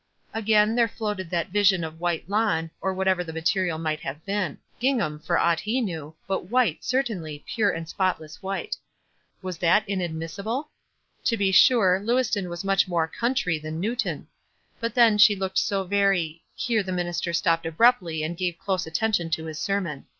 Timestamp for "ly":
7.41-7.53